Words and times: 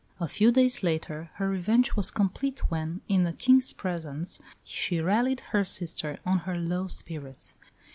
A 0.19 0.27
few 0.27 0.51
days 0.51 0.81
later 0.81 1.29
her 1.35 1.47
revenge 1.47 1.95
was 1.95 2.09
complete 2.09 2.71
when, 2.71 3.01
in 3.07 3.23
the 3.23 3.33
King's 3.33 3.71
presence, 3.71 4.39
she 4.63 4.99
rallied 4.99 5.41
her 5.51 5.63
sister 5.63 6.17
on 6.25 6.39
her 6.39 6.55
low 6.55 6.87
spirits. 6.87 7.53